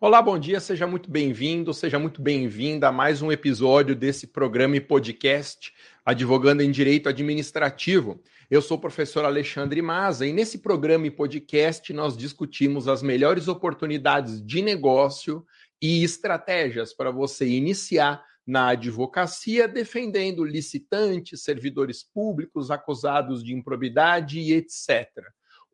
[0.00, 4.76] Olá, bom dia, seja muito bem-vindo, seja muito bem-vinda a mais um episódio desse programa
[4.76, 5.74] e podcast
[6.06, 8.22] Advogando em Direito Administrativo.
[8.48, 13.48] Eu sou o professor Alexandre Maza e nesse programa e podcast nós discutimos as melhores
[13.48, 15.44] oportunidades de negócio
[15.82, 24.52] e estratégias para você iniciar na advocacia defendendo licitantes, servidores públicos acusados de improbidade e
[24.52, 25.08] etc.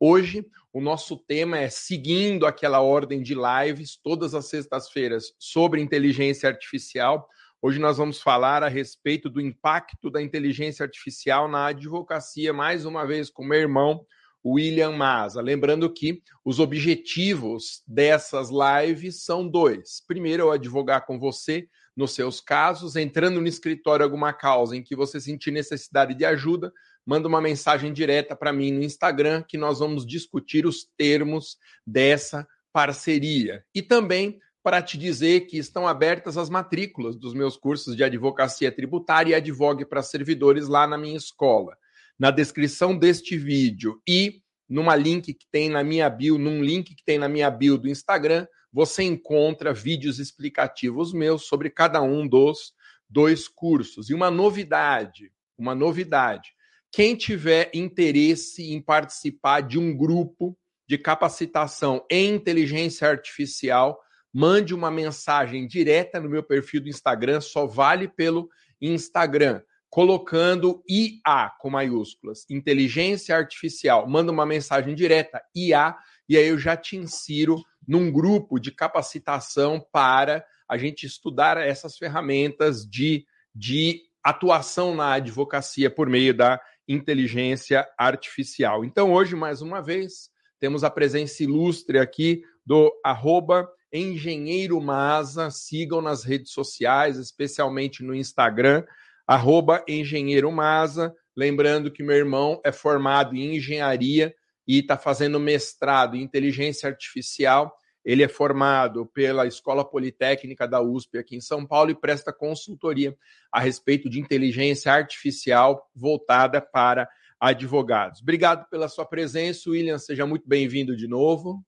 [0.06, 6.46] Hoje, o nosso tema é seguindo aquela ordem de lives todas as sextas-feiras sobre inteligência
[6.46, 7.26] artificial.
[7.62, 13.06] Hoje nós vamos falar a respeito do impacto da inteligência artificial na advocacia, mais uma
[13.06, 14.04] vez com meu irmão
[14.44, 15.40] William Maza.
[15.40, 20.04] Lembrando que os objetivos dessas lives são dois.
[20.06, 24.94] Primeiro, eu advogar com você nos seus casos, entrando no escritório alguma causa em que
[24.94, 26.70] você sentir necessidade de ajuda,
[27.06, 32.46] manda uma mensagem direta para mim no Instagram que nós vamos discutir os termos dessa
[32.72, 33.64] parceria.
[33.74, 38.72] E também para te dizer que estão abertas as matrículas dos meus cursos de advocacia
[38.72, 41.76] tributária e advogue para servidores lá na minha escola.
[42.18, 47.04] Na descrição deste vídeo e numa link que tem na minha bio, num link que
[47.04, 52.72] tem na minha bio do Instagram, você encontra vídeos explicativos meus sobre cada um dos
[53.08, 54.08] dois cursos.
[54.08, 56.54] E uma novidade, uma novidade.
[56.94, 60.56] Quem tiver interesse em participar de um grupo
[60.88, 64.00] de capacitação em inteligência artificial,
[64.32, 68.48] mande uma mensagem direta no meu perfil do Instagram, só vale pelo
[68.80, 74.08] Instagram, colocando IA com maiúsculas, inteligência artificial.
[74.08, 75.96] Manda uma mensagem direta, IA,
[76.28, 81.98] e aí eu já te insiro num grupo de capacitação para a gente estudar essas
[81.98, 88.84] ferramentas de, de atuação na advocacia por meio da inteligência artificial.
[88.84, 95.50] Então, hoje, mais uma vez, temos a presença ilustre aqui do arroba Engenheiro Maza.
[95.50, 98.84] Sigam nas redes sociais, especialmente no Instagram,
[99.26, 101.14] arroba Engenheiro Maza.
[101.36, 104.34] Lembrando que meu irmão é formado em engenharia
[104.66, 111.18] e está fazendo mestrado em inteligência artificial ele é formado pela Escola Politécnica da USP
[111.18, 113.16] aqui em São Paulo e presta consultoria
[113.50, 117.08] a respeito de inteligência artificial voltada para
[117.40, 118.20] advogados.
[118.20, 119.98] Obrigado pela sua presença, William.
[119.98, 121.64] Seja muito bem-vindo de novo.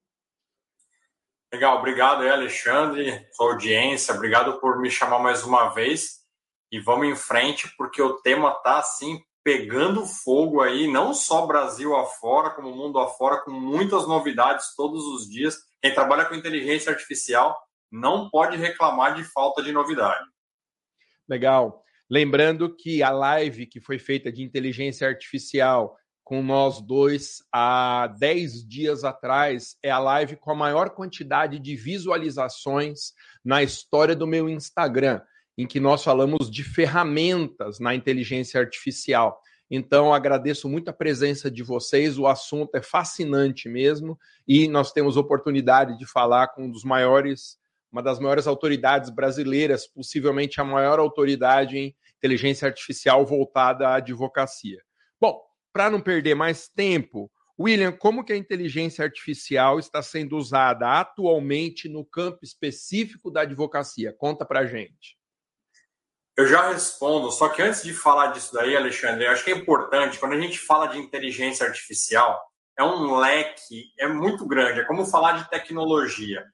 [1.51, 6.17] Legal, obrigado aí, Alexandre, sua audiência, obrigado por me chamar mais uma vez.
[6.69, 11.95] E vamos em frente, porque o tema está assim pegando fogo aí, não só Brasil
[11.95, 15.55] afora, como mundo afora, com muitas novidades todos os dias.
[15.81, 17.57] Quem trabalha com inteligência artificial
[17.89, 20.19] não pode reclamar de falta de novidade.
[21.29, 21.81] Legal.
[22.09, 28.67] Lembrando que a live que foi feita de inteligência artificial com nós dois há 10
[28.67, 33.13] dias atrás é a live com a maior quantidade de visualizações
[33.45, 35.21] na história do meu Instagram,
[35.57, 39.41] em que nós falamos de ferramentas na inteligência artificial.
[39.69, 42.17] Então, agradeço muito a presença de vocês.
[42.17, 44.17] O assunto é fascinante mesmo
[44.47, 47.57] e nós temos oportunidade de falar com um dos maiores,
[47.91, 54.81] uma das maiores autoridades brasileiras, possivelmente a maior autoridade em inteligência artificial voltada à advocacia.
[55.19, 55.41] Bom,
[55.73, 57.29] para não perder mais tempo,
[57.59, 64.13] William, como que a inteligência artificial está sendo usada atualmente no campo específico da advocacia?
[64.13, 65.16] Conta para gente.
[66.37, 70.19] Eu já respondo, só que antes de falar disso daí, Alexandre, acho que é importante,
[70.19, 72.39] quando a gente fala de inteligência artificial,
[72.77, 76.45] é um leque, é muito grande, é como falar de tecnologia.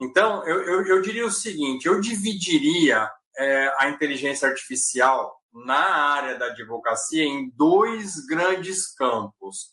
[0.00, 3.08] Então, eu, eu, eu diria o seguinte: eu dividiria
[3.38, 9.72] é, a inteligência artificial na área da advocacia em dois grandes campos.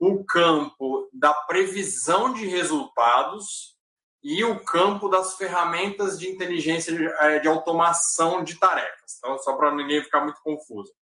[0.00, 3.75] O campo da previsão de resultados
[4.28, 9.18] e o campo das ferramentas de inteligência de, eh, de automação de tarefas.
[9.18, 10.92] Então, só para ninguém ficar muito confuso.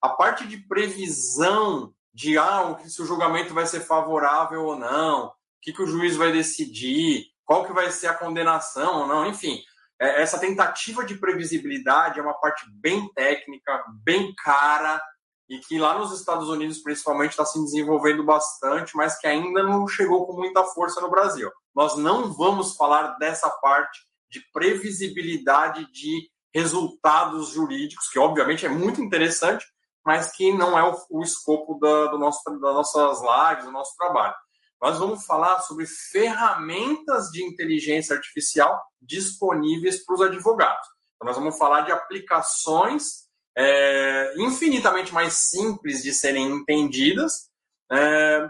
[0.00, 5.32] A parte de previsão de ah, se o julgamento vai ser favorável ou não, o
[5.60, 9.62] que, que o juiz vai decidir, qual que vai ser a condenação ou não, enfim.
[10.00, 15.02] É, essa tentativa de previsibilidade é uma parte bem técnica, bem cara,
[15.50, 19.86] e que lá nos Estados Unidos, principalmente, está se desenvolvendo bastante, mas que ainda não
[19.86, 24.00] chegou com muita força no Brasil nós não vamos falar dessa parte
[24.30, 29.64] de previsibilidade de resultados jurídicos, que obviamente é muito interessante,
[30.04, 33.96] mas que não é o, o escopo da, do nosso, das nossas lives, do nosso
[33.96, 34.34] trabalho.
[34.80, 40.86] Nós vamos falar sobre ferramentas de inteligência artificial disponíveis para os advogados.
[41.16, 47.50] Então, nós vamos falar de aplicações é, infinitamente mais simples de serem entendidas,
[47.92, 48.48] é,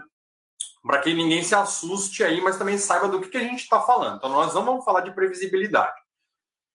[0.83, 3.81] para que ninguém se assuste aí, mas também saiba do que, que a gente está
[3.81, 4.17] falando.
[4.17, 6.01] Então, nós não vamos falar de previsibilidade.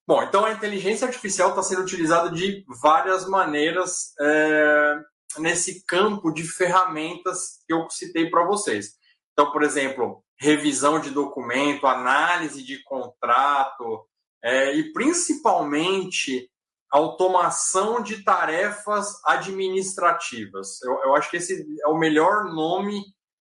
[0.06, 4.94] Bom, então a inteligência artificial está sendo utilizada de várias maneiras é,
[5.38, 8.93] nesse campo de ferramentas que eu citei para vocês.
[9.32, 14.06] Então, por exemplo, revisão de documento, análise de contrato
[14.44, 16.49] é, e principalmente
[16.88, 20.81] automação de tarefas administrativas.
[20.82, 23.03] Eu, eu acho que esse é o melhor nome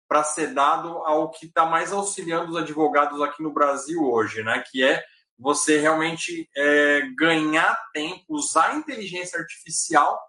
[0.08, 4.64] para ser dado ao que está mais auxiliando os advogados aqui no Brasil hoje, né?
[4.70, 5.04] Que é
[5.38, 10.20] você realmente é, ganhar tempo, usar a inteligência artificial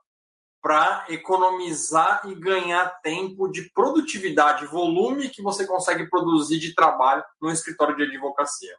[0.63, 7.51] para economizar e ganhar tempo de produtividade, volume que você consegue produzir de trabalho no
[7.51, 8.75] escritório de advocacia.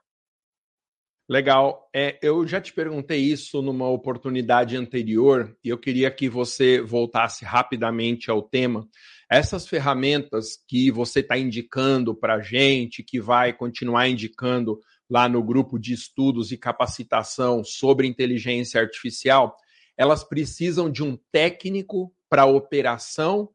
[1.27, 1.87] Legal.
[1.93, 7.43] É, eu já te perguntei isso numa oportunidade anterior e eu queria que você voltasse
[7.43, 8.87] rapidamente ao tema.
[9.29, 14.79] Essas ferramentas que você está indicando para a gente, que vai continuar indicando
[15.09, 19.55] lá no grupo de estudos e capacitação sobre inteligência artificial,
[19.97, 23.49] elas precisam de um técnico para operação,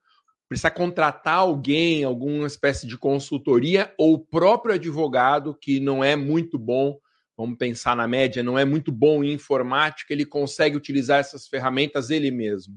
[0.48, 6.58] precisa contratar alguém, alguma espécie de consultoria, ou o próprio advogado, que não é muito
[6.58, 6.98] bom,
[7.36, 12.10] vamos pensar na média, não é muito bom em informática, ele consegue utilizar essas ferramentas
[12.10, 12.76] ele mesmo.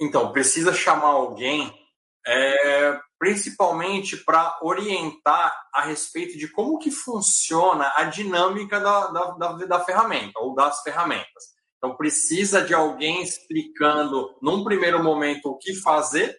[0.00, 1.72] Então, precisa chamar alguém,
[2.26, 9.52] é, principalmente para orientar a respeito de como que funciona a dinâmica da, da, da,
[9.66, 11.54] da ferramenta ou das ferramentas.
[11.76, 16.36] Então, precisa de alguém explicando, num primeiro momento, o que fazer,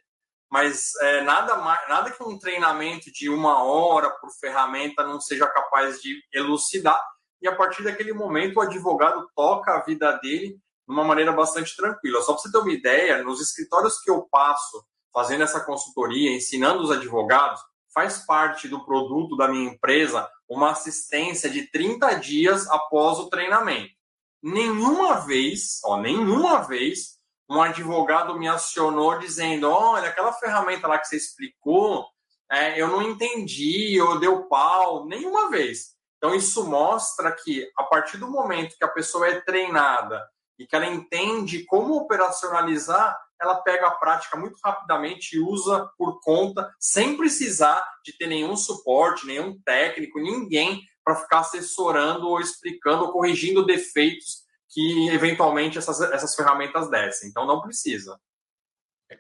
[0.52, 5.48] mas é, nada, mais, nada que um treinamento de uma hora por ferramenta não seja
[5.48, 7.00] capaz de elucidar.
[7.42, 10.58] E a partir daquele momento, o advogado toca a vida dele
[10.88, 12.22] de uma maneira bastante tranquila.
[12.22, 14.84] Só para você ter uma ideia, nos escritórios que eu passo
[15.14, 17.62] fazendo essa consultoria, ensinando os advogados,
[17.94, 23.96] faz parte do produto da minha empresa uma assistência de 30 dias após o treinamento
[24.46, 27.16] nenhuma vez, ó, nenhuma vez,
[27.50, 32.06] um advogado me acionou dizendo: olha, aquela ferramenta lá que você explicou,
[32.52, 35.96] é, eu não entendi, ou deu pau, nenhuma vez.
[36.18, 40.24] Então, isso mostra que, a partir do momento que a pessoa é treinada
[40.58, 46.20] e que ela entende como operacionalizar, ela pega a prática muito rapidamente e usa por
[46.22, 53.06] conta, sem precisar de ter nenhum suporte, nenhum técnico, ninguém para ficar assessorando ou explicando
[53.06, 57.30] ou corrigindo defeitos que eventualmente essas, essas ferramentas descem.
[57.30, 58.20] Então não precisa.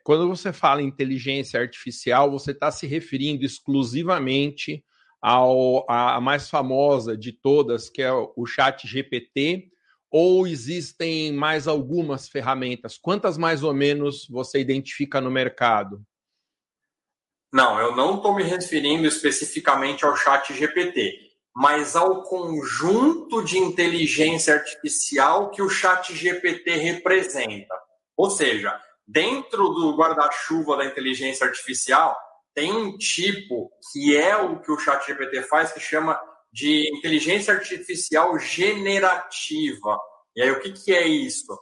[0.03, 4.83] Quando você fala inteligência artificial, você está se referindo exclusivamente
[5.21, 9.71] ao, a mais famosa de todas, que é o Chat GPT,
[10.17, 12.97] ou existem mais algumas ferramentas?
[12.97, 16.01] Quantas mais ou menos você identifica no mercado?
[17.53, 21.19] Não, eu não estou me referindo especificamente ao Chat GPT,
[21.53, 27.75] mas ao conjunto de inteligência artificial que o Chat GPT representa.
[28.15, 28.73] Ou seja,
[29.05, 32.17] dentro do guarda-chuva da inteligência artificial,
[32.53, 36.17] tem um tipo que é o que o Chat GPT faz, que chama
[36.55, 39.99] de inteligência artificial generativa.
[40.33, 41.59] E aí, o que, que é isso?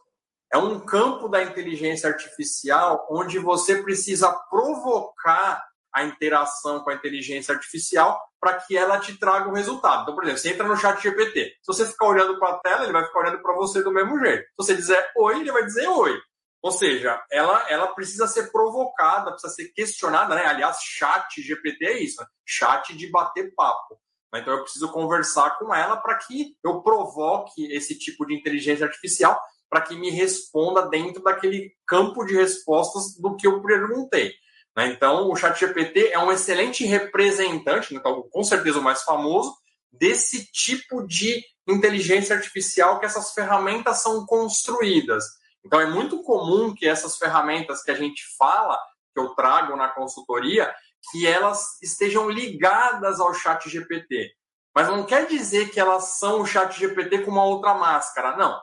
[0.53, 7.55] É um campo da inteligência artificial onde você precisa provocar a interação com a inteligência
[7.55, 10.03] artificial para que ela te traga o resultado.
[10.03, 11.55] Então, por exemplo, você entra no chat GPT.
[11.59, 14.19] Se você ficar olhando para a tela, ele vai ficar olhando para você do mesmo
[14.19, 14.43] jeito.
[14.43, 16.21] Se você dizer oi, ele vai dizer oi.
[16.61, 20.45] Ou seja, ela, ela precisa ser provocada, precisa ser questionada, né?
[20.45, 22.27] Aliás, chat GPT é isso, né?
[22.45, 23.99] chat de bater papo.
[24.39, 29.39] Então eu preciso conversar com ela para que eu provoque esse tipo de inteligência artificial
[29.73, 34.31] para que me responda dentro daquele campo de respostas do que eu perguntei.
[34.77, 34.87] Né?
[34.87, 39.51] Então, o ChatGPT é um excelente representante, então, com certeza o mais famoso,
[39.91, 45.23] desse tipo de inteligência artificial que essas ferramentas são construídas.
[45.65, 48.77] Então, é muito comum que essas ferramentas que a gente fala,
[49.11, 50.71] que eu trago na consultoria,
[51.11, 54.31] que elas estejam ligadas ao chat GPT.
[54.75, 58.35] Mas não quer dizer que elas são o chat GPT com uma outra máscara.
[58.37, 58.59] Não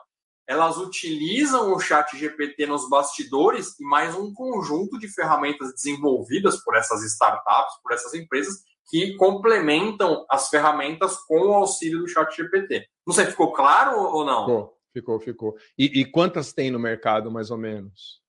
[0.51, 6.75] elas utilizam o chat GPT nos bastidores e mais um conjunto de ferramentas desenvolvidas por
[6.75, 12.85] essas startups, por essas empresas, que complementam as ferramentas com o auxílio do chat GPT.
[13.07, 14.41] Não sei, ficou claro ou não?
[14.41, 15.57] Ficou, ficou, ficou.
[15.77, 18.21] E, e quantas tem no mercado, mais ou menos?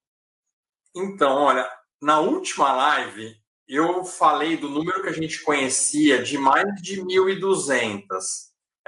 [0.95, 1.69] Então, olha,
[2.01, 3.35] na última live,
[3.69, 7.97] eu falei do número que a gente conhecia de mais de 1.200.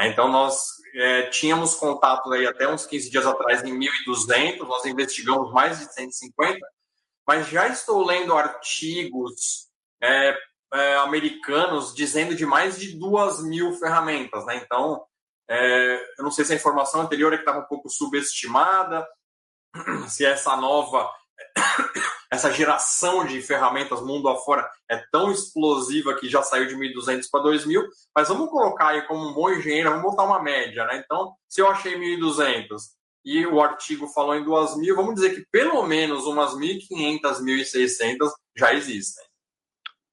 [0.01, 0.59] Então, nós
[0.95, 5.93] é, tínhamos contato aí até uns 15 dias atrás em 1.200, nós investigamos mais de
[5.93, 6.59] 150,
[7.27, 9.69] mas já estou lendo artigos
[10.03, 10.37] é,
[10.73, 14.57] é, americanos dizendo de mais de duas mil ferramentas, né?
[14.57, 15.05] Então,
[15.49, 19.07] é, eu não sei se a informação anterior é que estava um pouco subestimada,
[20.09, 21.11] se essa nova,
[22.31, 27.45] essa geração de ferramentas mundo afora é tão explosiva que já saiu de 1.200 para
[27.45, 27.83] 2.000,
[28.15, 31.03] mas vamos colocar aí como um bom engenheiro, vamos botar uma média, né?
[31.05, 32.67] Então, se eu achei 1.200
[33.25, 38.75] e o artigo falou em 2.000, vamos dizer que pelo menos umas 1.500, 1.600 já
[38.75, 39.25] existem.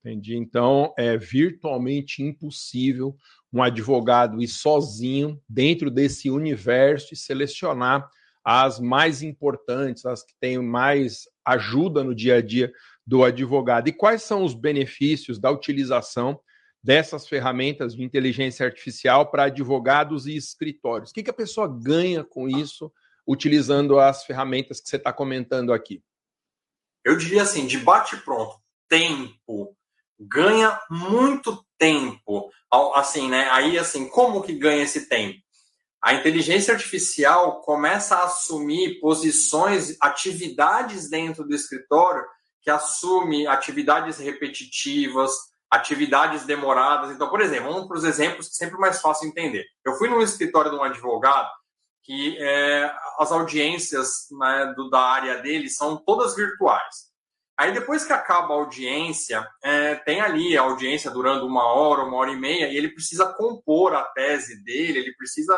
[0.04, 0.36] Entendi.
[0.36, 3.16] Então, é virtualmente impossível
[3.54, 8.10] um advogado ir sozinho dentro desse universo e selecionar
[8.44, 12.72] as mais importantes, as que têm mais ajuda no dia a dia
[13.06, 13.88] do advogado.
[13.88, 16.40] E quais são os benefícios da utilização
[16.84, 21.12] dessas ferramentas de inteligência artificial para advogados e escritórios?
[21.12, 22.92] O que, que a pessoa ganha com isso,
[23.28, 26.04] utilizando as ferramentas que você está comentando aqui?
[27.04, 29.76] Eu diria assim, de bate-pronto, tempo,
[30.20, 32.52] ganha muito tempo.
[32.96, 33.50] Assim, né?
[33.52, 35.40] Aí, assim, como que ganha esse tempo?
[36.04, 42.26] A inteligência artificial começa a assumir posições, atividades dentro do escritório
[42.62, 45.32] que assume atividades repetitivas,
[45.70, 47.12] atividades demoradas.
[47.12, 49.66] Então, por exemplo, vamos para os exemplos que é sempre mais fácil entender.
[49.86, 51.50] Eu fui num escritório de um advogado
[52.04, 57.12] que é, as audiências né, do, da área dele são todas virtuais.
[57.58, 62.18] Aí depois que acaba a audiência, é, tem ali a audiência durando uma hora, uma
[62.18, 65.56] hora e meia, e ele precisa compor a tese dele, ele precisa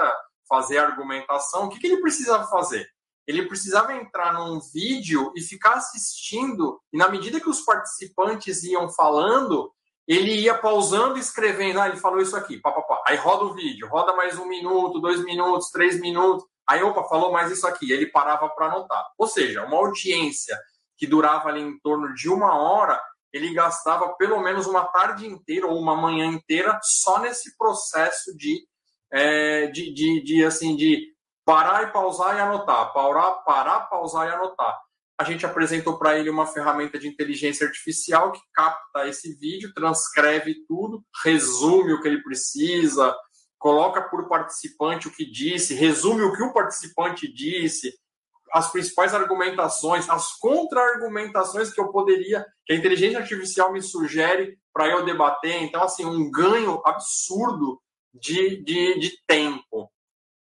[0.53, 1.65] fazer argumentação.
[1.65, 2.87] O que, que ele precisa fazer?
[3.25, 8.87] Ele precisava entrar num vídeo e ficar assistindo, e na medida que os participantes iam
[8.89, 9.71] falando,
[10.07, 11.79] ele ia pausando e escrevendo.
[11.79, 13.01] Ah, ele falou isso aqui, pá, pá, pá.
[13.07, 16.45] Aí roda o vídeo, roda mais um minuto, dois minutos, três minutos.
[16.67, 17.91] Aí, opa, falou mais isso aqui.
[17.91, 19.05] Ele parava para anotar.
[19.17, 20.57] Ou seja, uma audiência
[20.97, 25.65] que durava ali em torno de uma hora, ele gastava pelo menos uma tarde inteira
[25.65, 28.65] ou uma manhã inteira só nesse processo de,
[29.13, 31.13] é, de, de, de, assim, de
[31.45, 34.75] parar e pausar e anotar, parar, parar, pausar e anotar.
[35.19, 40.65] A gente apresentou para ele uma ferramenta de inteligência artificial que capta esse vídeo, transcreve
[40.67, 43.15] tudo, resume o que ele precisa,
[43.59, 47.93] coloca por participante o que disse, resume o que o participante disse,
[48.51, 54.87] as principais argumentações, as contra-argumentações que eu poderia, que a inteligência artificial me sugere para
[54.87, 55.61] eu debater.
[55.61, 57.79] Então, assim, um ganho absurdo
[58.13, 59.91] de, de, de tempo.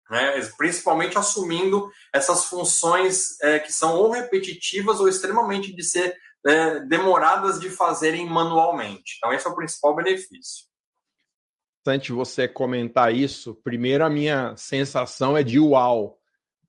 [0.09, 0.39] Né?
[0.57, 7.59] Principalmente assumindo essas funções é, que são ou repetitivas ou extremamente de ser é, demoradas
[7.59, 9.15] de fazerem manualmente.
[9.17, 10.65] Então, esse é o principal benefício.
[12.01, 16.19] De você comentar isso, primeiro a minha sensação é de uau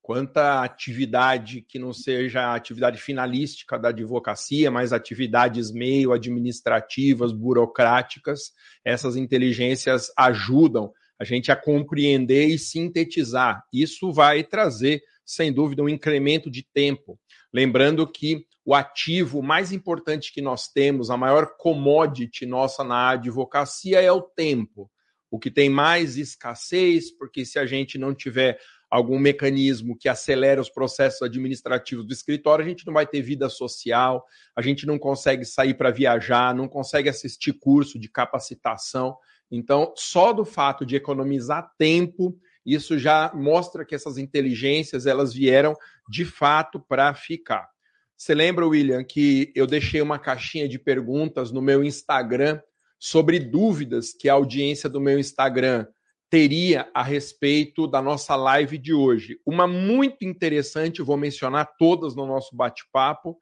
[0.09, 8.51] quanta atividade que não seja atividade finalística da advocacia, mas atividades meio administrativas, burocráticas,
[8.83, 13.63] essas inteligências ajudam a gente a compreender e sintetizar.
[13.71, 17.19] Isso vai trazer, sem dúvida, um incremento de tempo.
[17.53, 24.01] Lembrando que o ativo mais importante que nós temos, a maior commodity nossa na advocacia
[24.01, 24.89] é o tempo.
[25.29, 30.59] O que tem mais escassez, porque se a gente não tiver algum mecanismo que acelera
[30.59, 34.97] os processos administrativos do escritório, a gente não vai ter vida social, a gente não
[34.97, 39.15] consegue sair para viajar, não consegue assistir curso de capacitação.
[39.51, 45.75] Então, só do fato de economizar tempo, isso já mostra que essas inteligências elas vieram
[46.07, 47.69] de fato para ficar.
[48.17, 52.59] Você lembra, William, que eu deixei uma caixinha de perguntas no meu Instagram
[52.99, 55.87] sobre dúvidas que a audiência do meu Instagram
[56.29, 59.39] teria a respeito da nossa live de hoje.
[59.45, 63.37] Uma muito interessante, vou mencionar todas no nosso bate-papo,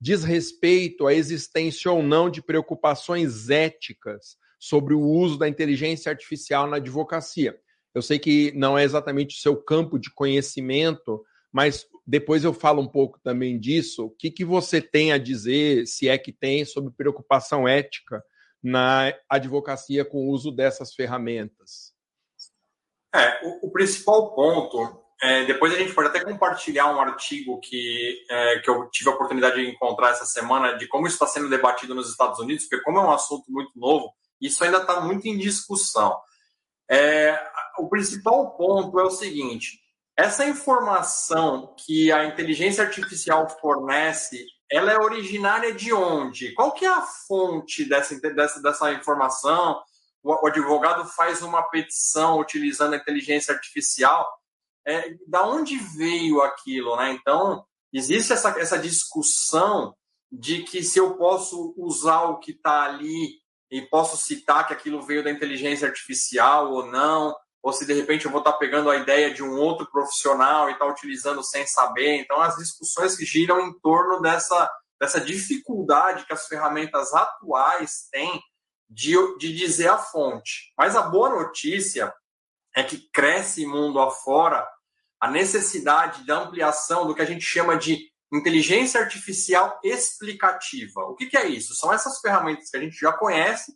[0.00, 6.68] diz respeito à existência ou não de preocupações éticas sobre o uso da inteligência artificial
[6.68, 7.58] na advocacia.
[7.94, 12.80] Eu sei que não é exatamente o seu campo de conhecimento, mas depois eu falo
[12.80, 14.06] um pouco também disso.
[14.06, 18.22] O que, que você tem a dizer, se é que tem, sobre preocupação ética
[18.62, 21.97] na advocacia com o uso dessas ferramentas?
[23.14, 28.24] É, o, o principal ponto, é, depois a gente pode até compartilhar um artigo que,
[28.30, 31.48] é, que eu tive a oportunidade de encontrar essa semana de como isso está sendo
[31.48, 35.26] debatido nos Estados Unidos, porque como é um assunto muito novo, isso ainda está muito
[35.26, 36.16] em discussão.
[36.90, 37.38] É,
[37.78, 39.80] o principal ponto é o seguinte:
[40.16, 46.52] essa informação que a inteligência artificial fornece, ela é originária de onde?
[46.54, 49.80] Qual que é a fonte dessa, dessa, dessa informação?
[50.22, 54.28] O, advogado faz uma petição utilizando a inteligência artificial,
[54.86, 57.12] é, da onde veio aquilo, né?
[57.12, 59.94] Então, existe essa, essa discussão
[60.30, 65.02] de que se eu posso usar o que está ali e posso citar que aquilo
[65.02, 68.90] veio da inteligência artificial ou não, ou se de repente eu vou estar tá pegando
[68.90, 72.20] a ideia de um outro profissional e estar tá utilizando sem saber.
[72.20, 74.70] Então, as discussões que giram em torno dessa,
[75.00, 78.40] dessa dificuldade que as ferramentas atuais têm
[78.88, 80.72] de, de dizer a fonte.
[80.76, 82.12] Mas a boa notícia
[82.74, 84.66] é que cresce mundo afora
[85.20, 91.00] a necessidade da ampliação do que a gente chama de inteligência artificial explicativa.
[91.02, 91.74] O que, que, é isso?
[91.74, 93.72] São essas ferramentas que a gente já conhece,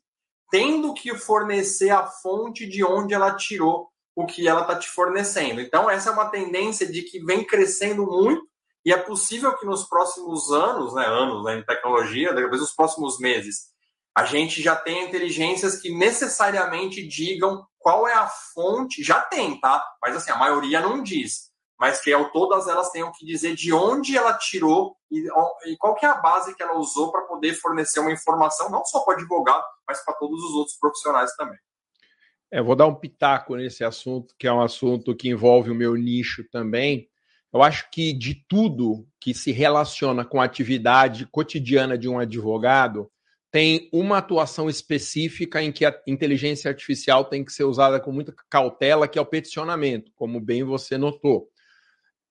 [0.50, 5.60] tendo que fornecer a fonte de onde ela tirou o que ela está te fornecendo.
[5.60, 8.46] Então, essa é uma tendência de que vem crescendo muito
[8.84, 13.18] e é possível que nos próximos anos, né, anos né, em tecnologia, talvez nos próximos
[13.18, 13.71] meses,
[14.14, 19.82] a gente já tenha inteligências que necessariamente digam qual é a fonte, já tem, tá?
[20.00, 21.50] Mas assim, a maioria não diz.
[21.78, 25.26] Mas que todas elas tenham que dizer de onde ela tirou e,
[25.66, 28.84] e qual que é a base que ela usou para poder fornecer uma informação, não
[28.84, 31.58] só para o advogado, mas para todos os outros profissionais também.
[32.52, 35.94] É, vou dar um pitaco nesse assunto, que é um assunto que envolve o meu
[35.96, 37.08] nicho também.
[37.52, 43.10] Eu acho que de tudo que se relaciona com a atividade cotidiana de um advogado,
[43.52, 48.34] tem uma atuação específica em que a inteligência artificial tem que ser usada com muita
[48.48, 51.50] cautela, que é o peticionamento, como bem você notou.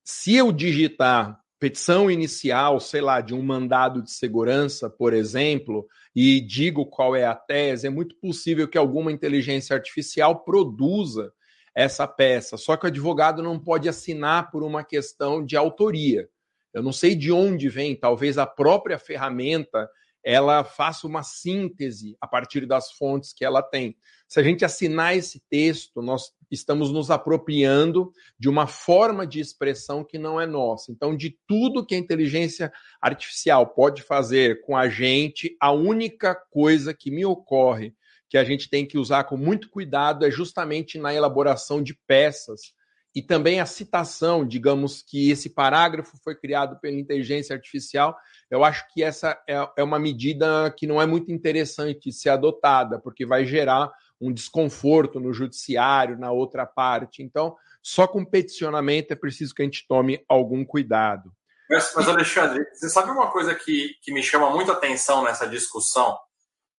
[0.03, 6.41] Se eu digitar petição inicial, sei lá, de um mandado de segurança, por exemplo, e
[6.41, 11.31] digo qual é a tese, é muito possível que alguma inteligência artificial produza
[11.75, 12.57] essa peça.
[12.57, 16.27] Só que o advogado não pode assinar por uma questão de autoria.
[16.73, 19.87] Eu não sei de onde vem, talvez a própria ferramenta
[20.23, 23.95] ela faça uma síntese a partir das fontes que ela tem.
[24.27, 30.03] Se a gente assinar esse texto, nós estamos nos apropriando de uma forma de expressão
[30.03, 30.91] que não é nossa.
[30.91, 36.93] Então, de tudo que a inteligência artificial pode fazer com a gente, a única coisa
[36.93, 37.93] que me ocorre
[38.29, 42.73] que a gente tem que usar com muito cuidado é justamente na elaboração de peças
[43.13, 48.17] e também a citação, digamos que esse parágrafo foi criado pela inteligência artificial,
[48.49, 52.99] eu acho que essa é, é uma medida que não é muito interessante ser adotada,
[52.99, 57.23] porque vai gerar um desconforto no judiciário, na outra parte.
[57.23, 61.31] Então, só com peticionamento é preciso que a gente tome algum cuidado.
[61.69, 66.17] Mas, mas Alexandre, você sabe uma coisa que, que me chama muita atenção nessa discussão?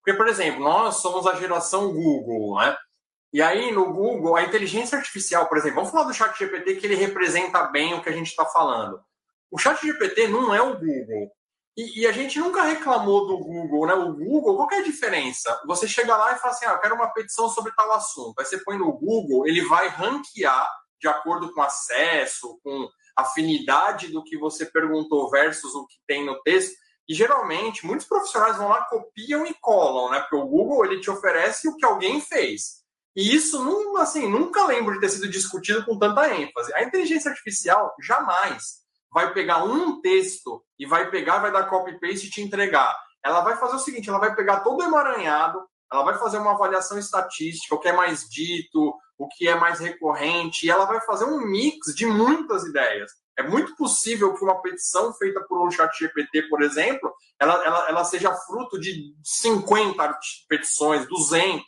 [0.02, 2.76] Porque, por exemplo, nós somos a geração Google, né?
[3.32, 6.86] E aí, no Google, a inteligência artificial, por exemplo, vamos falar do chat GPT que
[6.86, 9.00] ele representa bem o que a gente está falando.
[9.50, 11.32] O chat GPT não é o Google.
[11.74, 13.94] E, e, a gente nunca reclamou do Google, né?
[13.94, 15.58] O Google, qual é a diferença?
[15.66, 18.38] Você chega lá e fala assim, ah, eu quero uma petição sobre tal assunto.
[18.38, 24.22] Aí você põe no Google, ele vai ranquear de acordo com acesso, com afinidade do
[24.22, 26.74] que você perguntou versus o que tem no texto.
[27.08, 30.20] E geralmente, muitos profissionais vão lá, copiam e colam, né?
[30.20, 32.81] Porque o Google, ele te oferece o que alguém fez.
[33.14, 36.72] E isso assim, nunca lembro de ter sido discutido com tanta ênfase.
[36.74, 42.30] A inteligência artificial jamais vai pegar um texto e vai pegar, vai dar copy-paste e
[42.30, 42.94] te entregar.
[43.24, 46.98] Ela vai fazer o seguinte, ela vai pegar todo emaranhado, ela vai fazer uma avaliação
[46.98, 51.26] estatística, o que é mais dito, o que é mais recorrente, e ela vai fazer
[51.26, 53.12] um mix de muitas ideias.
[53.38, 57.88] É muito possível que uma petição feita por um chat GPT, por exemplo, ela, ela,
[57.88, 61.64] ela seja fruto de 50 petições, 200.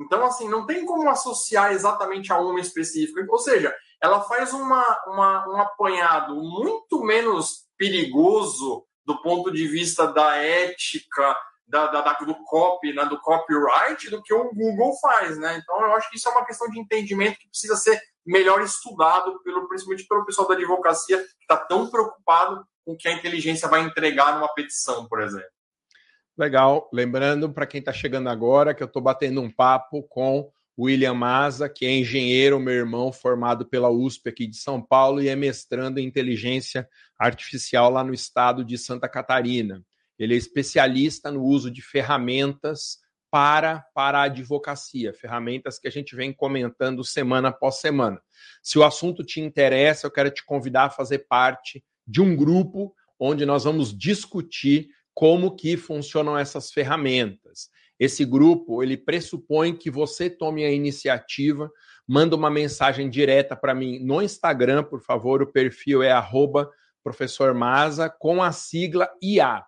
[0.00, 3.24] Então, assim, não tem como associar exatamente a uma específica.
[3.28, 10.06] Ou seja, ela faz uma, uma, um apanhado muito menos perigoso do ponto de vista
[10.06, 15.60] da ética, da, da, do copy, né, do copyright, do que o Google faz, né?
[15.62, 19.40] Então eu acho que isso é uma questão de entendimento que precisa ser melhor estudado,
[19.42, 23.68] pelo, principalmente pelo pessoal da advocacia, que está tão preocupado com o que a inteligência
[23.68, 25.55] vai entregar numa petição, por exemplo.
[26.38, 26.90] Legal.
[26.92, 31.66] Lembrando para quem está chegando agora que eu estou batendo um papo com William Maza,
[31.66, 35.98] que é engenheiro, meu irmão, formado pela USP aqui de São Paulo e é mestrando
[35.98, 36.86] em inteligência
[37.18, 39.82] artificial lá no estado de Santa Catarina.
[40.18, 42.98] Ele é especialista no uso de ferramentas
[43.30, 48.20] para, para a advocacia, ferramentas que a gente vem comentando semana após semana.
[48.62, 52.94] Se o assunto te interessa, eu quero te convidar a fazer parte de um grupo
[53.18, 57.70] onde nós vamos discutir como que funcionam essas ferramentas.
[57.98, 61.72] Esse grupo, ele pressupõe que você tome a iniciativa,
[62.06, 66.70] manda uma mensagem direta para mim no Instagram, por favor, o perfil é arroba
[67.02, 69.64] professor Maza, com a sigla IA,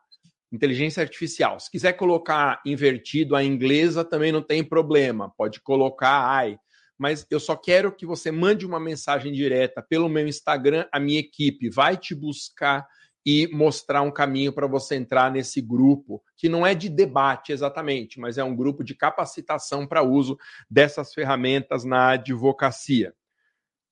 [0.52, 1.58] inteligência artificial.
[1.58, 6.58] Se quiser colocar invertido a inglesa, também não tem problema, pode colocar AI.
[6.98, 11.20] Mas eu só quero que você mande uma mensagem direta pelo meu Instagram, a minha
[11.20, 12.86] equipe vai te buscar
[13.30, 18.18] e mostrar um caminho para você entrar nesse grupo, que não é de debate exatamente,
[18.18, 20.38] mas é um grupo de capacitação para uso
[20.70, 23.14] dessas ferramentas na advocacia.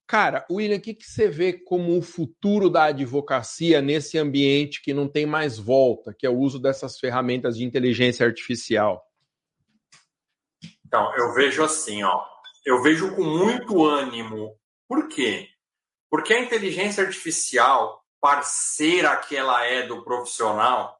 [0.07, 4.91] Cara, William, o que, que você vê como o futuro da advocacia nesse ambiente que
[4.91, 9.05] não tem mais volta, que é o uso dessas ferramentas de inteligência artificial?
[10.83, 12.25] Então, eu vejo assim, ó,
[12.65, 14.57] eu vejo com muito ânimo.
[14.87, 15.47] Por quê?
[16.09, 20.99] Porque a inteligência artificial, parceira que ela é do profissional,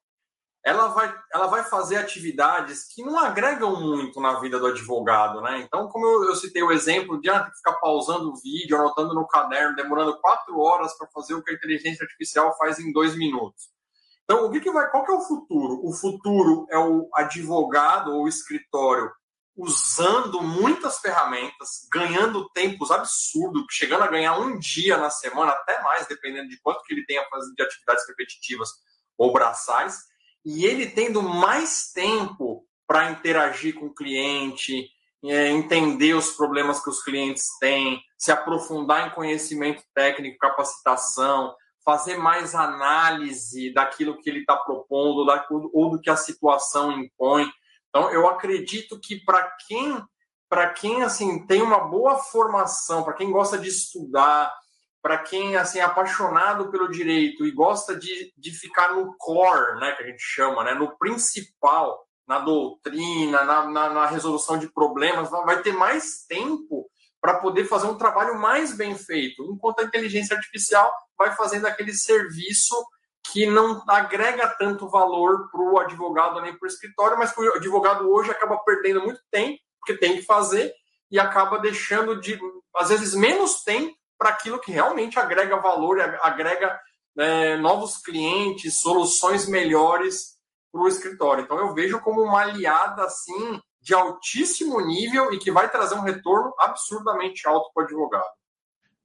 [0.64, 5.60] ela vai, ela vai fazer atividades que não agregam muito na vida do advogado, né?
[5.60, 9.28] Então, como eu, eu citei o exemplo de ah, ficar pausando o vídeo, anotando no
[9.28, 13.72] caderno, demorando quatro horas para fazer o que a inteligência artificial faz em dois minutos.
[14.24, 14.90] Então, o que, que vai?
[14.90, 15.82] Qual que é o futuro?
[15.84, 19.12] O futuro é o advogado ou o escritório
[19.58, 26.08] usando muitas ferramentas, ganhando tempos absurdos, chegando a ganhar um dia na semana, até mais,
[26.08, 28.70] dependendo de quanto que ele tenha de atividades repetitivas
[29.18, 29.98] ou braçais,
[30.46, 34.90] e ele tendo mais tempo para interagir com o cliente,
[35.26, 42.18] é, entender os problemas que os clientes têm, se aprofundar em conhecimento técnico, capacitação, fazer
[42.18, 45.26] mais análise daquilo que ele está propondo
[45.74, 47.50] ou do que a situação impõe.
[47.90, 50.04] Então, eu acredito que para quem
[50.50, 54.54] para quem assim tem uma boa formação, para quem gosta de estudar,
[55.02, 59.92] para quem assim é apaixonado pelo direito e gosta de, de ficar no core, né,
[59.94, 65.30] que a gente chama, né, no principal, na doutrina, na, na, na resolução de problemas,
[65.30, 66.90] vai ter mais tempo
[67.22, 71.94] para poder fazer um trabalho mais bem feito, enquanto a inteligência artificial vai fazendo aquele
[71.94, 72.76] serviço
[73.32, 78.10] que não agrega tanto valor para o advogado nem para o escritório, mas o advogado
[78.10, 80.74] hoje acaba perdendo muito tempo, porque tem que fazer,
[81.10, 82.40] e acaba deixando de,
[82.76, 86.80] às vezes, menos tempo para aquilo que realmente agrega valor, agrega
[87.18, 90.38] é, novos clientes, soluções melhores
[90.72, 91.44] para o escritório.
[91.44, 96.02] Então eu vejo como uma aliada assim de altíssimo nível e que vai trazer um
[96.02, 98.30] retorno absurdamente alto para o advogado.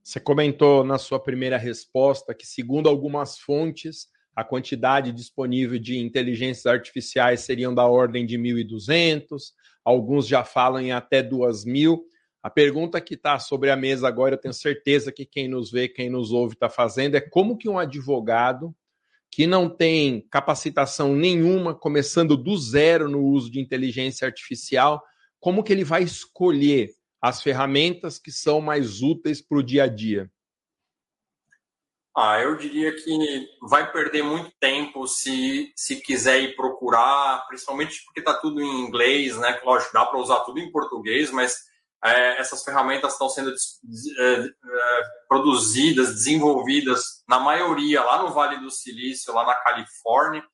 [0.03, 6.67] Você comentou na sua primeira resposta que, segundo algumas fontes, a quantidade disponível de inteligências
[6.67, 9.53] artificiais seriam da ordem de 1.200,
[9.85, 12.01] alguns já falam em até 2.000.
[12.43, 15.89] A pergunta que está sobre a mesa agora, eu tenho certeza que quem nos vê,
[15.89, 18.75] quem nos ouve está fazendo, é como que um advogado
[19.31, 25.03] que não tem capacitação nenhuma, começando do zero no uso de inteligência artificial,
[25.39, 26.91] como que ele vai escolher
[27.23, 30.29] as ferramentas que são mais úteis para o dia a dia?
[32.15, 38.21] Ah, eu diria que vai perder muito tempo se, se quiser ir procurar, principalmente porque
[38.21, 39.59] está tudo em inglês, né?
[39.65, 41.57] Lógico, dá para usar tudo em português, mas
[42.05, 48.71] é, essas ferramentas estão sendo é, é, produzidas, desenvolvidas, na maioria, lá no Vale do
[48.71, 50.45] Silício, lá na Califórnia.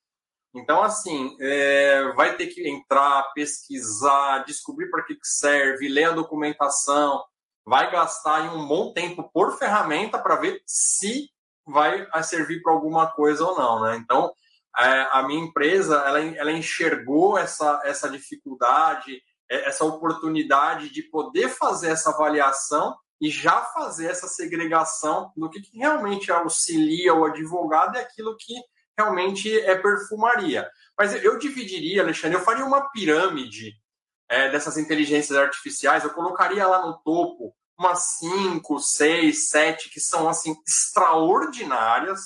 [0.53, 7.23] Então, assim, é, vai ter que entrar, pesquisar, descobrir para que serve, ler a documentação,
[7.65, 11.29] vai gastar um bom tempo por ferramenta para ver se
[11.65, 13.97] vai servir para alguma coisa ou não, né?
[13.97, 14.33] Então,
[14.77, 21.49] é, a minha empresa, ela, ela enxergou essa, essa dificuldade, é, essa oportunidade de poder
[21.49, 27.97] fazer essa avaliação e já fazer essa segregação do que, que realmente auxilia o advogado
[27.97, 28.55] e aquilo que
[28.99, 30.69] realmente é perfumaria.
[30.97, 33.73] Mas eu dividiria, Alexandre, eu faria uma pirâmide
[34.27, 40.27] é, dessas inteligências artificiais, eu colocaria lá no topo umas cinco, seis, sete que são
[40.27, 42.19] assim extraordinárias,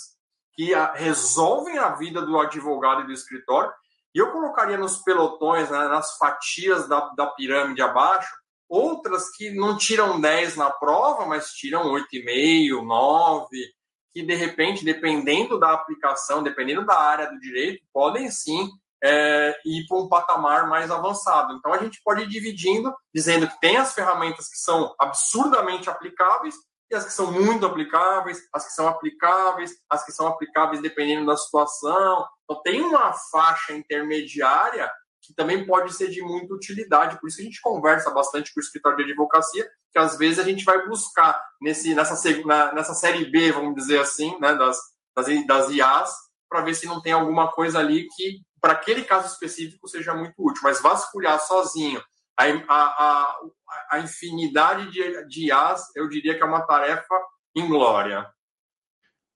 [0.55, 3.71] que a, resolvem a vida do advogado e do escritório.
[4.15, 8.33] E eu colocaria nos pelotões, né, nas fatias da, da pirâmide abaixo,
[8.67, 13.47] outras que não tiram 10 na prova, mas tiram 8,5, 9,
[14.13, 18.69] que de repente, dependendo da aplicação, dependendo da área do direito, podem sim
[19.03, 21.53] é, ir para um patamar mais avançado.
[21.53, 26.55] Então a gente pode ir dividindo, dizendo que tem as ferramentas que são absurdamente aplicáveis
[26.89, 31.25] e as que são muito aplicáveis, as que são aplicáveis, as que são aplicáveis dependendo
[31.25, 32.25] da situação.
[32.43, 34.89] Então tem uma faixa intermediária
[35.23, 37.19] que também pode ser de muita utilidade.
[37.19, 40.43] Por isso a gente conversa bastante com o escritório de advocacia, que às vezes a
[40.43, 42.15] gente vai buscar nesse, nessa,
[42.73, 44.77] nessa série B, vamos dizer assim, né, das,
[45.15, 46.11] das, das IAs,
[46.49, 50.35] para ver se não tem alguma coisa ali que para aquele caso específico seja muito
[50.37, 52.01] útil, mas vasculhar sozinho
[52.37, 53.39] a, a,
[53.91, 57.15] a infinidade de, de IAs, eu diria que é uma tarefa
[57.55, 58.27] inglória.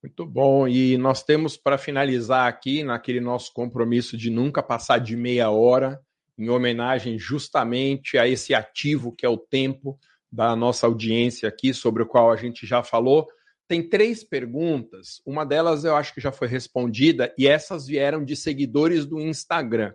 [0.02, 0.68] Muito bom.
[0.68, 6.00] E nós temos para finalizar aqui, naquele nosso compromisso de nunca passar de meia hora,
[6.38, 9.98] em homenagem justamente a esse ativo que é o tempo
[10.32, 13.28] da nossa audiência aqui, sobre o qual a gente já falou.
[13.68, 15.22] tem três perguntas.
[15.26, 19.94] Uma delas eu acho que já foi respondida, e essas vieram de seguidores do Instagram.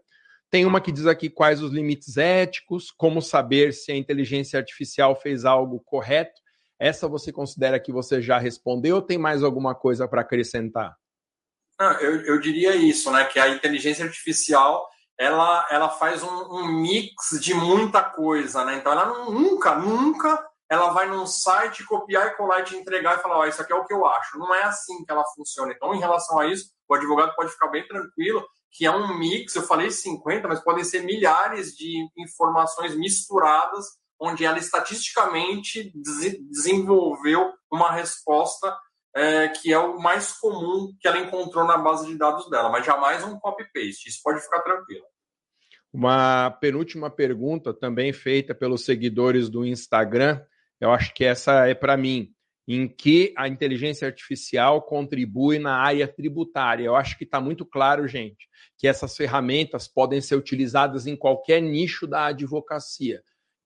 [0.50, 5.18] Tem uma que diz aqui quais os limites éticos, como saber se a inteligência artificial
[5.18, 6.41] fez algo correto.
[6.83, 10.97] Essa você considera que você já respondeu ou tem mais alguma coisa para acrescentar?
[11.79, 13.25] Não, eu, eu, diria isso, né?
[13.25, 14.85] Que a inteligência artificial
[15.16, 18.75] ela, ela faz um, um mix de muita coisa, né?
[18.75, 23.23] Então ela nunca, nunca ela vai num site copiar e colar e te entregar e
[23.23, 24.37] falar, ó, oh, isso aqui é o que eu acho.
[24.37, 25.73] Não é assim que ela funciona.
[25.73, 29.55] Então, em relação a isso, o advogado pode ficar bem tranquilo que é um mix,
[29.55, 33.87] eu falei 50, mas podem ser milhares de informações misturadas,
[34.22, 35.92] onde ela estatisticamente
[36.48, 38.72] desenvolveu uma resposta
[39.14, 42.87] é, que é o mais comum que ela encontrou na base de dados dela, mas
[42.87, 44.08] jamais um copy-paste.
[44.08, 45.04] Isso pode ficar tranquilo.
[45.92, 50.40] Uma penúltima pergunta, também feita pelos seguidores do Instagram,
[50.80, 52.30] eu acho que essa é para mim.
[52.66, 56.85] Em que a inteligência artificial contribui na área tributária?
[56.85, 61.61] Eu acho que está muito claro, gente, que essas ferramentas podem ser utilizadas em qualquer
[61.61, 63.20] nicho da advocacia.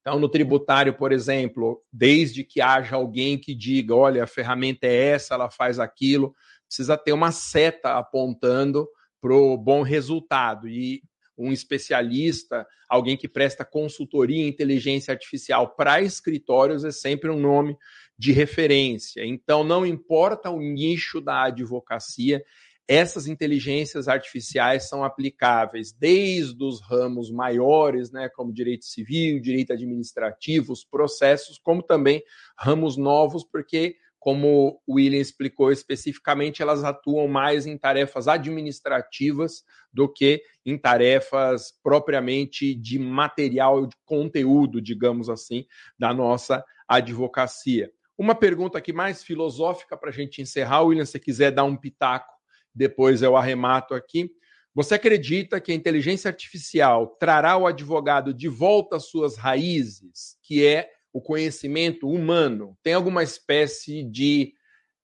[0.07, 5.09] Então, no tributário, por exemplo, desde que haja alguém que diga, olha, a ferramenta é
[5.09, 6.33] essa, ela faz aquilo,
[6.65, 8.89] precisa ter uma seta apontando
[9.21, 10.69] para o bom resultado.
[10.69, 11.03] E
[11.37, 17.77] um especialista, alguém que presta consultoria em inteligência artificial para escritórios é sempre um nome
[18.17, 19.27] de referência.
[19.27, 22.45] Então, não importa o nicho da advocacia,
[22.89, 30.73] essas inteligências artificiais são aplicáveis desde os ramos maiores, né, como direito civil, direito administrativo,
[30.73, 32.23] os processos, como também
[32.57, 40.13] ramos novos, porque como o William explicou especificamente, elas atuam mais em tarefas administrativas do
[40.13, 45.65] que em tarefas propriamente de material, de conteúdo, digamos assim,
[45.97, 47.91] da nossa advocacia.
[48.19, 52.36] Uma pergunta aqui mais filosófica para a gente encerrar, William, se quiser dar um pitaco,
[52.77, 54.31] depois eu arremato aqui.
[54.75, 60.67] Você acredita que a inteligência artificial trará o advogado de volta às suas raízes, que
[60.67, 62.77] é o conhecimento humano?
[62.83, 64.53] Tem alguma espécie de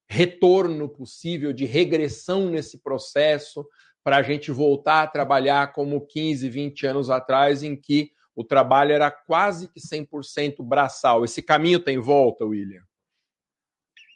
[0.07, 3.67] retorno possível, de regressão nesse processo,
[4.05, 8.93] para a gente voltar a trabalhar como 15, 20 anos atrás, em que o trabalho
[8.93, 11.25] era quase que 100% braçal.
[11.25, 12.83] Esse caminho tem volta, William?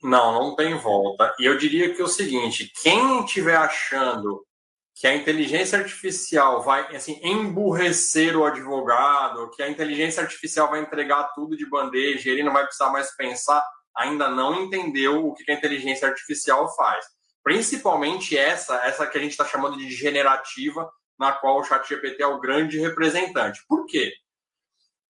[0.07, 1.35] Não, não tem volta.
[1.37, 4.47] E eu diria que é o seguinte: quem estiver achando
[4.95, 11.33] que a inteligência artificial vai assim emburrecer o advogado, que a inteligência artificial vai entregar
[11.35, 13.67] tudo de bandeja, ele não vai precisar mais pensar,
[13.97, 17.05] ainda não entendeu o que a inteligência artificial faz.
[17.43, 20.89] Principalmente essa, essa que a gente está chamando de generativa,
[21.19, 23.61] na qual o ChatGPT é o grande representante.
[23.69, 24.13] Por quê?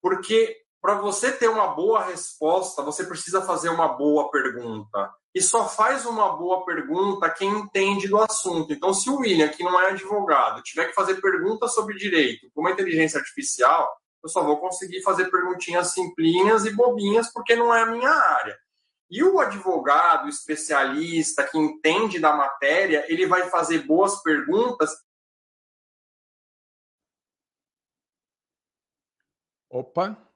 [0.01, 5.67] Porque para você ter uma boa resposta, você precisa fazer uma boa pergunta e só
[5.67, 8.73] faz uma boa pergunta quem entende do assunto.
[8.73, 12.61] Então, se o William, que não é advogado, tiver que fazer perguntas sobre direito com
[12.61, 13.87] uma inteligência artificial,
[14.23, 18.57] eu só vou conseguir fazer perguntinhas simplinhas e bobinhas porque não é a minha área.
[19.09, 24.91] E o advogado, especialista, que entende da matéria, ele vai fazer boas perguntas.
[29.69, 30.26] Opa,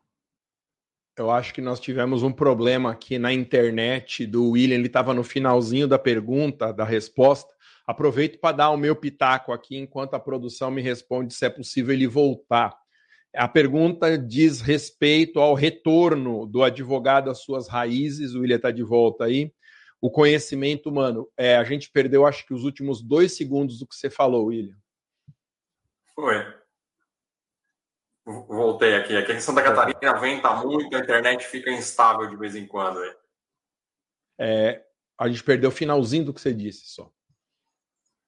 [1.22, 5.24] eu acho que nós tivemos um problema aqui na internet do William, ele estava no
[5.24, 7.54] finalzinho da pergunta, da resposta.
[7.86, 11.94] Aproveito para dar o meu pitaco aqui enquanto a produção me responde se é possível
[11.94, 12.76] ele voltar.
[13.36, 18.34] A pergunta diz respeito ao retorno do advogado às suas raízes.
[18.34, 19.54] O William está de volta aí.
[20.02, 21.30] O conhecimento humano.
[21.38, 24.76] É, a gente perdeu, acho que, os últimos dois segundos do que você falou, William.
[26.16, 26.61] Foi.
[28.26, 29.18] Voltei aqui.
[29.18, 33.00] Aqui em Santa Catarina venta muito, a internet fica instável de vez em quando.
[34.40, 34.84] É,
[35.18, 37.12] a gente perdeu o finalzinho do que você disse só.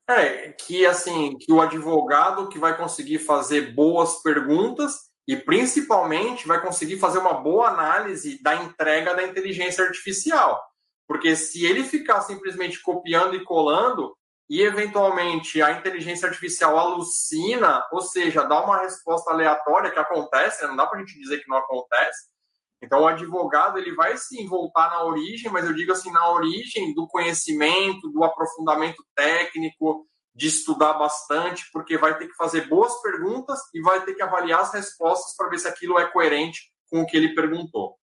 [0.10, 6.62] É, que assim, que o advogado que vai conseguir fazer boas perguntas e principalmente vai
[6.62, 10.62] conseguir fazer uma boa análise da entrega da inteligência artificial.
[11.08, 14.16] Porque se ele ficar simplesmente copiando e colando,
[14.50, 20.70] e eventualmente a inteligência artificial alucina, ou seja, dá uma resposta aleatória que acontece, né?
[20.70, 22.34] não dá para a gente dizer que não acontece.
[22.82, 26.94] Então o advogado ele vai sim voltar na origem, mas eu digo assim na origem
[26.94, 33.60] do conhecimento, do aprofundamento técnico, de estudar bastante, porque vai ter que fazer boas perguntas
[33.74, 37.06] e vai ter que avaliar as respostas para ver se aquilo é coerente com o
[37.06, 37.98] que ele perguntou.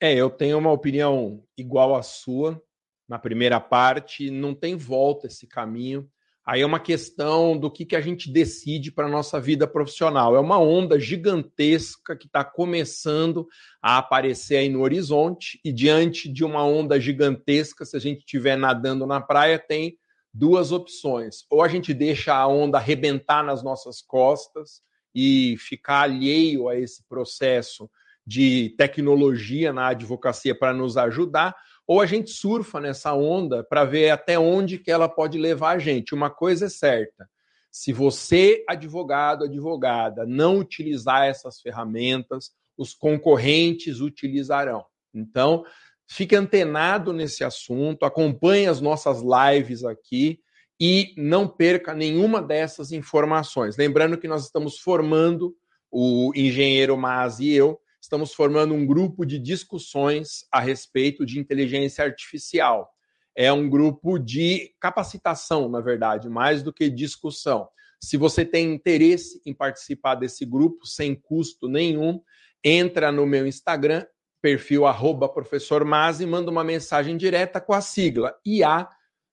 [0.00, 2.62] É, eu tenho uma opinião igual à sua
[3.08, 6.08] na primeira parte, não tem volta esse caminho.
[6.46, 10.36] Aí é uma questão do que, que a gente decide para a nossa vida profissional.
[10.36, 13.46] É uma onda gigantesca que está começando
[13.82, 18.56] a aparecer aí no horizonte, e diante de uma onda gigantesca, se a gente estiver
[18.56, 19.96] nadando na praia, tem
[20.34, 21.46] duas opções.
[21.48, 24.82] Ou a gente deixa a onda arrebentar nas nossas costas
[25.14, 27.88] e ficar alheio a esse processo
[28.26, 31.54] de tecnologia na advocacia para nos ajudar,
[31.86, 35.78] ou a gente surfa nessa onda para ver até onde que ela pode levar a
[35.78, 36.14] gente.
[36.14, 37.28] Uma coisa é certa,
[37.74, 44.84] se você, advogado, advogada, não utilizar essas ferramentas, os concorrentes utilizarão.
[45.12, 45.64] Então,
[46.06, 50.38] fique antenado nesse assunto, acompanhe as nossas lives aqui
[50.80, 53.76] e não perca nenhuma dessas informações.
[53.76, 55.56] Lembrando que nós estamos formando
[55.90, 62.04] o engenheiro Mas e eu estamos formando um grupo de discussões a respeito de inteligência
[62.04, 62.90] artificial.
[63.34, 67.66] É um grupo de capacitação, na verdade, mais do que discussão.
[67.98, 72.20] Se você tem interesse em participar desse grupo sem custo nenhum,
[72.62, 74.04] entra no meu Instagram,
[74.42, 78.86] perfil arroba professor Masi, manda uma mensagem direta com a sigla IA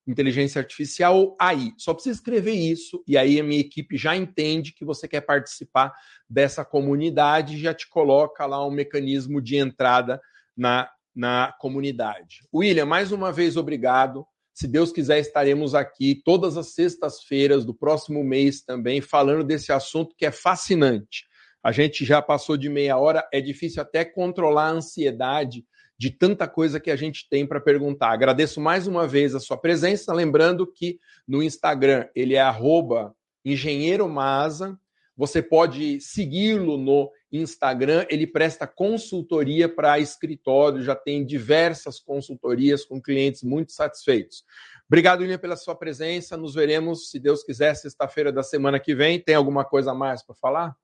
[0.07, 1.73] inteligência artificial ou AI.
[1.77, 5.93] Só precisa escrever isso e aí a minha equipe já entende que você quer participar
[6.29, 10.19] dessa comunidade e já te coloca lá um mecanismo de entrada
[10.55, 12.41] na, na comunidade.
[12.53, 14.25] William, mais uma vez obrigado.
[14.53, 20.15] Se Deus quiser, estaremos aqui todas as sextas-feiras do próximo mês também falando desse assunto
[20.15, 21.25] que é fascinante.
[21.63, 25.63] A gente já passou de meia hora, é difícil até controlar a ansiedade
[26.01, 28.09] de tanta coisa que a gente tem para perguntar.
[28.09, 34.09] Agradeço mais uma vez a sua presença, lembrando que no Instagram ele é arroba engenheiro
[34.09, 34.79] Masa.
[35.15, 42.99] Você pode segui-lo no Instagram, ele presta consultoria para escritório, já tem diversas consultorias com
[42.99, 44.43] clientes muito satisfeitos.
[44.87, 46.35] Obrigado, William, pela sua presença.
[46.35, 49.19] Nos veremos, se Deus quiser, sexta-feira da semana que vem.
[49.19, 50.75] Tem alguma coisa a mais para falar?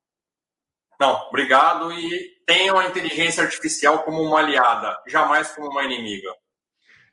[1.00, 6.34] Não, obrigado e tenham a inteligência artificial como uma aliada, jamais como uma inimiga.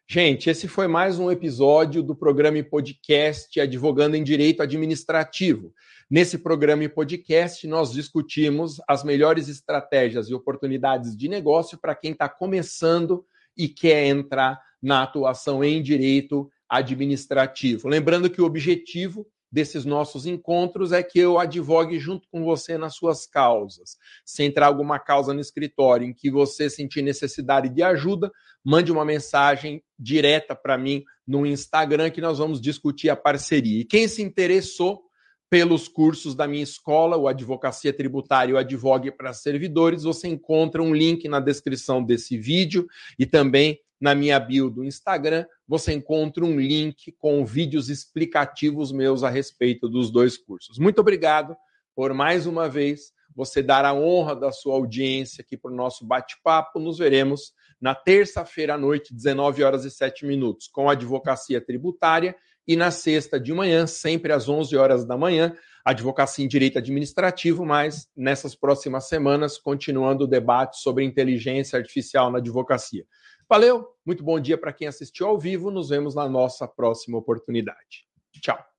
[0.09, 5.73] Gente, esse foi mais um episódio do programa e podcast Advogando em Direito Administrativo.
[6.11, 12.13] Nesse programa e podcast, nós discutimos as melhores estratégias e oportunidades de negócio para quem
[12.13, 13.25] está começando
[13.57, 17.89] e quer entrar na atuação em direito administrativo.
[17.89, 22.97] Lembrando que o objetivo desses nossos encontros é que eu advogue junto com você nas
[22.97, 23.97] suas causas.
[24.25, 28.33] Se entrar alguma causa no escritório em que você sentir necessidade de ajuda,
[28.65, 33.83] mande uma mensagem direta para mim no Instagram que nós vamos discutir a parceria.
[33.83, 35.05] E quem se interessou
[35.49, 40.83] pelos cursos da minha escola, o Advocacia Tributária e o Advogue para Servidores, você encontra
[40.83, 46.45] um link na descrição desse vídeo e também na minha bio do Instagram, você encontra
[46.45, 50.79] um link com vídeos explicativos meus a respeito dos dois cursos.
[50.79, 51.57] Muito obrigado
[51.97, 56.05] por mais uma vez você dar a honra da sua audiência aqui para o nosso
[56.05, 56.79] bate-papo.
[56.79, 62.37] Nos veremos na terça-feira à noite, 19 horas e 7 minutos, com a advocacia tributária
[62.69, 67.65] e na sexta de manhã, sempre às 11 horas da manhã, advocacia em direito administrativo,
[67.65, 73.07] mas nessas próximas semanas, continuando o debate sobre inteligência artificial na advocacia.
[73.49, 75.71] Valeu, muito bom dia para quem assistiu ao vivo.
[75.71, 78.07] Nos vemos na nossa próxima oportunidade.
[78.41, 78.74] Tchau.